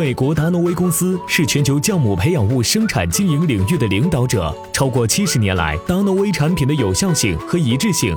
[0.00, 4.50] 美国达诺威公司是全球酵母培养物生产经营领域的领导者。
[4.72, 8.16] 超过七十年来，达诺威产品的有效性和一致性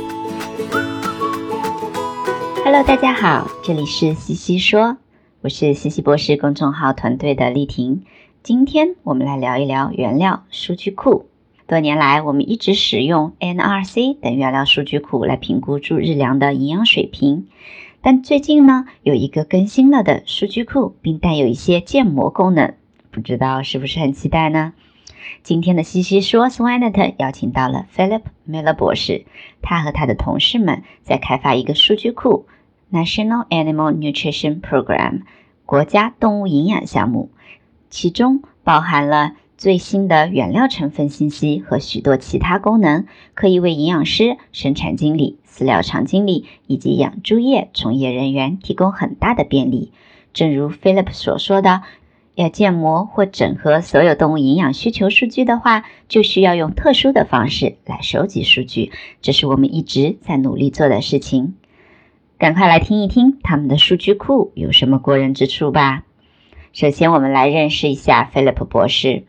[2.73, 4.95] Hello，大家好，这里是西西说。
[5.41, 8.05] 我是西西博士公众号团队的丽婷，
[8.43, 11.25] 今天我们来聊一聊原料数据库。
[11.67, 17.49] 多年来，我们一直使用 NRC 等原料数据库来评估猪日粮的营养水平。
[18.01, 22.75] 但最近呢，有一个更新了的数据库，并带有一些建模功能，
[23.11, 24.71] 不知道是不是很期待呢？
[25.43, 29.25] 今天的西西说 s w a n e t 邀请到了 Philip Miller 博士，
[29.61, 32.45] 他和他的同事们在开发一个数据库。
[32.91, 35.21] National Animal Nutrition Program
[35.65, 37.29] 国家动物营养项目，
[37.89, 49.91] 其中包含了最新的原料成分信息和许多其他功能，可以为营养师、生产经理、饲料厂经理以及养猪业从业人员提供很大的便利。
[50.33, 51.83] 正如 Philip 所说的，
[52.35, 58.91] 要建模或整合所有动物营养需求数据的话，就需要用特殊的方式来收集数据，
[59.21, 61.53] 这是我们一直在努力做的事情。
[62.41, 66.01] 赶快来听一听他们的数据库有什么过人之处吧。
[66.73, 69.25] 首先，我们来认识一下菲利普博士。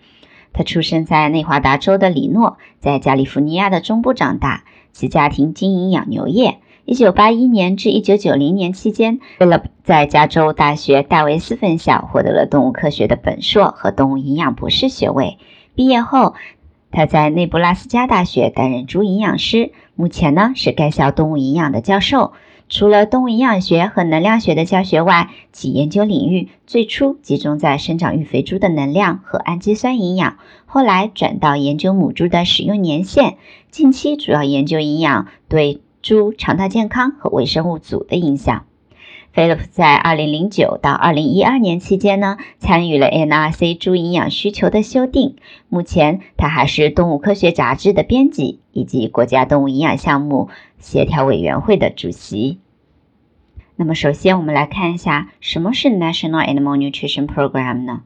[0.54, 4.64] 他出生在内华达州的里诺，在加利福尼亚的中部长大。
[4.92, 6.60] 其家庭经营养牛业。
[6.86, 15.36] 1981年至1990年期间，，Philip 在加州大学戴维斯分校获得了动物科学的本硕和动物营养博士学位。
[15.74, 16.32] 毕业后，
[16.90, 22.32] 他在内布拉斯加大学担任猪营养师，目前呢是该校动物营养的教授。
[22.74, 33.36] 除了动物营养学和能量学的教学外，其研究领域最初集中在生长育肥猪的能量和氨基酸营养，后来转到研究母猪的使用年限，
[33.70, 38.64] 近期主要研究营养对猪肠道健康和微生物组的影响。
[39.34, 45.36] Philip 在2009到2012年期间呢，参与了 NRC 猪营养需求的修订。
[45.70, 52.58] 目前，他还是动物科学杂志的编辑，以及国家动物营养项目协调委员会的主席。
[53.76, 58.02] 那么，首先我们来看一下什么是 National Animal Nutrition Program 呢？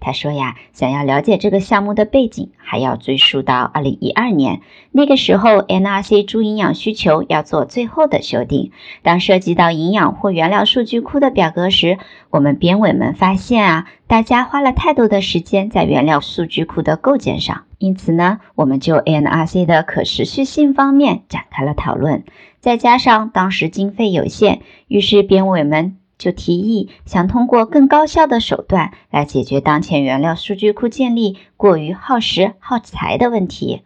[0.00, 4.60] 他说呀，想要了解这个项目的背景，还要追溯到二零一二年。
[4.92, 8.72] 那个时候，NRC 猪营养需求要做最后的修订。
[9.02, 11.98] 当涉及到营养或原料数据库的表格时，
[12.30, 17.64] 我们编委们发现啊，大家花了太多的时间在原料数据库的构建上。
[17.78, 22.24] 因此呢，我们就 NRC 的可持续性方面展开了讨论。
[22.58, 25.96] 再加上当时经费有限，于是编委们。
[26.18, 33.82] 就提议想通过更高效的手段来解决当前原料数据库建立过于耗时耗材的问题。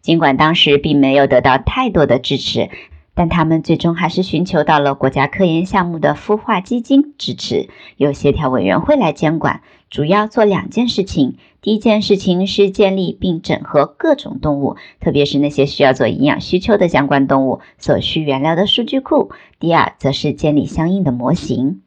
[0.00, 2.70] 尽管当时并没有得到太多的支持，
[3.14, 9.62] 但他们最终还是寻求到了国家科研项目的孵化基金支持，由协调委员会来监管。
[9.90, 21.80] 主要做两件事情：第一件事情是建立并整合各种动物，特别是那些需要做营养需求的相关动物所需原料的数据库；第二，则是建立相应的模型。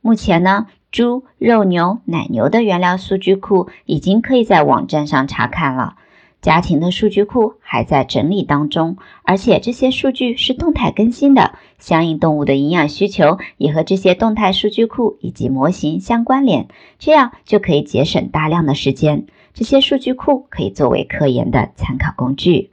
[0.00, 5.96] 目前呢，猪肉、牛、奶牛的原料数据库已经可以在网站上查看了。
[6.40, 16.68] 家庭的数据库还在整理当中，而且这些数据是动态更新的，相应动物的营养需求也和这些动态数据库以及模型相关联，
[16.98, 19.26] 这样就可以节省大量的时间。
[19.52, 22.70] 这些数据库可以作为科研的参考工具。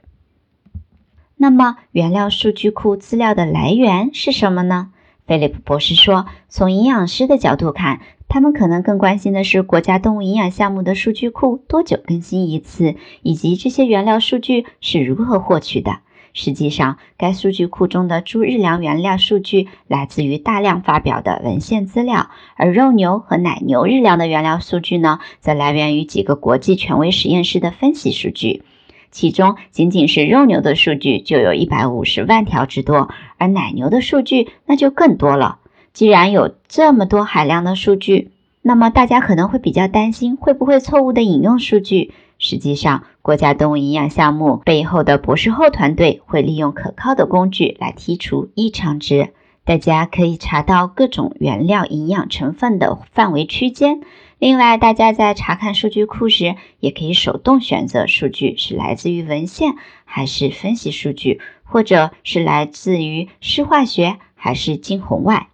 [1.36, 4.92] 那么，原料数据库资料的来源是什么呢？
[5.26, 16.00] 菲利普博士说，从营养师的角度看，他们可能更关心的是国家动物营养项目的数据库多久更新一次，以及这些原料数据是如何获取的。
[16.34, 28.64] 实际上，该数据库中的猪日粮原料数据来自于大量发表的文献资料，而肉牛和奶牛日粮的原料数据呢，则来源于几个国际权威实验室的分析数据。
[29.10, 33.08] 其中，仅仅是肉牛的数据就有一百五十万条之多，
[33.38, 35.60] 而奶牛的数据那就更多了。
[35.96, 42.12] 既然有这么多海量的数据，那么大家可能会比较担心会不会错误的引用数据。
[42.38, 49.30] 实际上，国家动物营养项目背后的博士后团队会利用可靠的工具来剔除异常值。
[49.64, 54.02] 大家可以查到各种原料营养成分的范围区间。
[54.38, 65.48] 另外，大家在查看数据库时，也可以手动选择数据是来自于文献还是分析数据，或者是来自于湿化学还是近红外。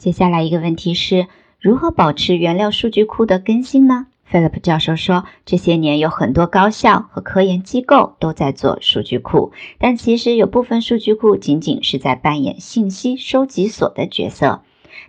[0.00, 1.26] 接下来一个问题是
[1.60, 14.62] 如何保持原料数据库的更新呢？Philip 教授说，这些年有很多高校和科研机构都在做数据库，但其实有部分数据库仅仅是在扮演信息收集所的角色。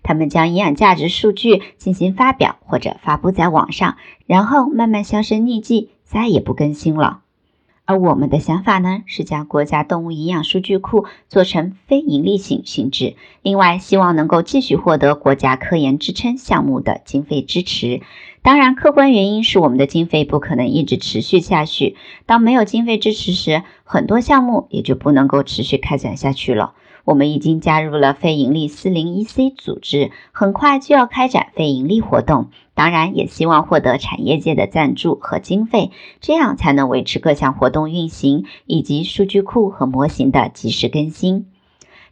[0.03, 3.95] 他们将营养价值数据进行发表或者发布在网上，
[4.25, 7.21] 然后慢慢销声匿迹，再也不更新了。
[7.85, 18.01] 而我们的想法呢，是将国家动物营养数据库做成非营利性性质，另外希望能够继续获得国家科研支撑项目的经费支持。
[18.43, 21.95] 当然，客观原因是我们的经费不可能一直持续下去。
[22.25, 26.73] 当没有经费支持时，很多项目也就不能够持续开展下去了。
[27.11, 32.47] 我们已经加入了非盈利四零一 C 组织，很快就要开展非盈利活动。
[32.73, 35.91] 当然，也希望获得产业界的赞助和经费，
[36.21, 41.47] 这样才能维持各项活动运行以及数据库和模型的及时更新。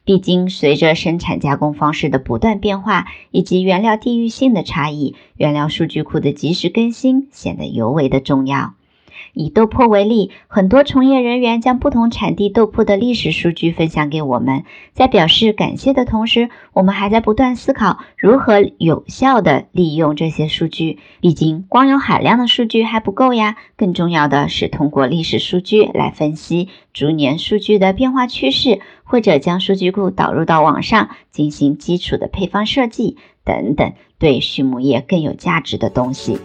[0.03, 8.73] 毕竟，随着生产加工方式的不断变化以及原料地域性的差异，原料数据库的及时更新显得尤为的重要。
[9.33, 14.63] 以豆粕为例，很多从业人员将不同产地豆粕的历史数据分享给我们，
[14.93, 20.99] 在表示感谢的同时，我们还在不断思考如何有效地利用这些数据。
[21.21, 36.37] 毕竟，光有海量的数据还不够呀，更重要的是通过历史数据来分析逐年数据的变化趋势，或者将数据库导入到网上进行基础的配方设计等等，对畜牧业更有价值的东西。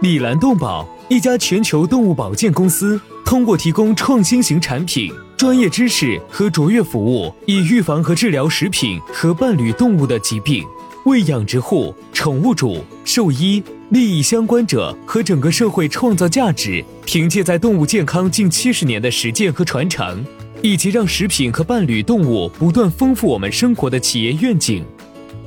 [0.00, 10.64] 李兰动保，一家全球动物保健公司，通过提供创新型产品、专业知识和卓越服务，以预防和治疗食品和伴侣动物的疾病，
[11.04, 13.60] 为养殖户、宠物主、兽医、
[13.90, 16.84] 利益相关者和整个社会创造价值。
[17.04, 20.24] 凭借在动物健康近七十年的实践和传承，
[20.62, 24.84] 以及让食品和伴侣动物不断丰富我们生活的企业愿景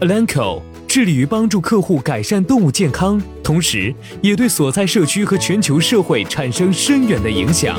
[0.02, 0.62] ，Alanco。
[0.94, 7.78] 致力于帮助客户改善动物健康，同时也对所在社区和全球社会产生深远的影响。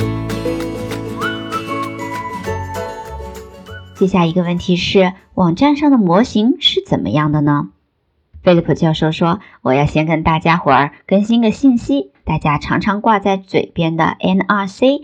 [3.94, 7.68] 接下一个问题是，网站上的模型是怎么样的呢？
[8.42, 15.02] 菲利普教授说：“我要先跟大家伙儿更新个信息，大家常常挂在嘴边的 NRC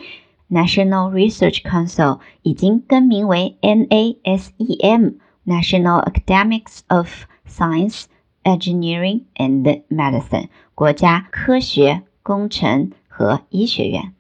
[0.51, 7.11] National Research Council 已经更名为 NASEM National Academics of。”
[7.49, 8.05] Science,
[8.45, 14.13] Engineering and Medicine 国家科学工程和医学院。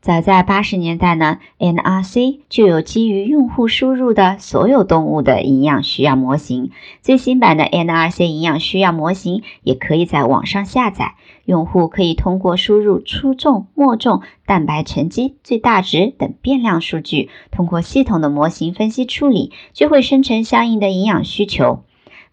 [0.00, 6.72] 早在八十年代呢，NRC 就有基于用户输入的所有动物的营养需要模型。
[7.02, 11.14] 最新版的 NRC 营养需要模型也可以在网上下载。
[11.44, 21.84] 用户可以通过输入初重、末重、蛋白沉积、最大值等变量数据，通过系统的模型分析处理，就会生成相应的营养需求。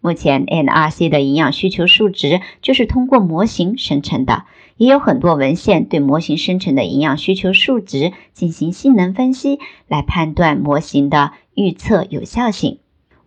[0.02, 4.44] 目前，NRC 的营养需求数值就是通过模型生成的，
[4.78, 12.78] 也有很多文献对模型生成的营养需求数值进行性能分析，来判断模型的预测有效性。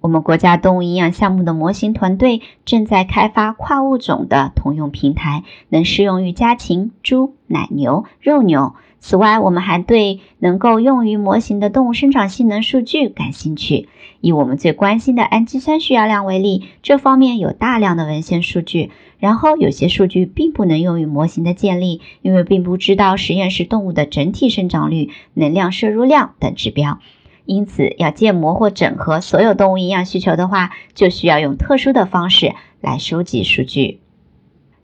[0.01, 8.73] 我们国家动物营养项目的模型团队正在开发跨物种的通用平台，能适用于家禽、猪、奶牛、肉牛。
[9.05, 13.89] 此外，我们还对能够用于模型的动物生长性能数据感兴趣。
[14.21, 18.91] 以我们最关心的氨基酸需要量为例，这方面有大量的文献数据。
[19.19, 26.99] 然后有些数据并不能用于模型的建立，因为并不知道实验室动物的整体生长率、能量摄入量等指标。
[27.43, 33.99] 因此，要建模或整合所有动物营养需求的话，就需要用特殊的方式来收集数据。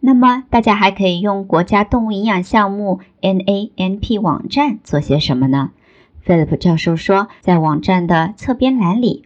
[0.02, 5.72] 那么大家还可以用国家动物营养项目 NANP 网站做些什么呢
[6.26, 9.26] ？？Philip 教授说，在网站的侧边栏里，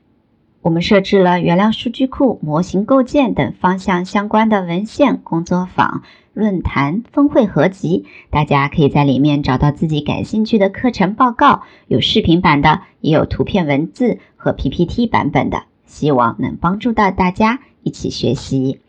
[0.62, 6.02] 我们设置了原料数据库、模型构建等方向相关的文献、工作坊、
[6.34, 18.80] 论坛、峰会合集，大家可以在里面找到自己感兴趣的课程报告，有视频版的，也有图片、文字和 PPT 版本的，希望能帮助到大家一起学习。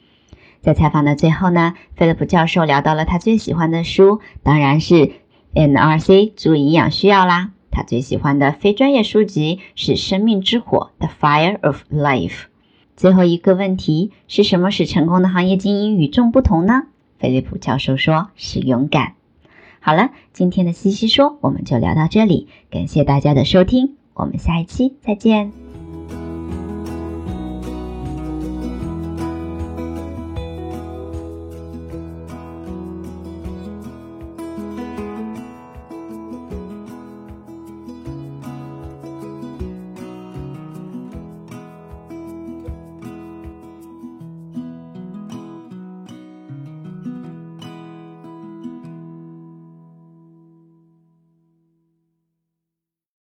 [0.64, 5.12] 在采访的最后呢，菲利普教授聊到了他最喜欢的书，当然是
[5.52, 7.50] NRC 猪营养需要啦。
[7.70, 12.44] 他最喜欢的非专业书籍是《生命之火》The Fire of Life。
[12.96, 16.84] 最后一个问题是什么使成功的行业精英与众不同呢？
[17.18, 19.16] 菲利普教授说是勇敢。
[19.80, 25.63] 好了，今天的西西说我们就聊到这里，感谢大家的收听，我们下一期再见。